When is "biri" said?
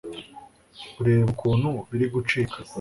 1.89-2.05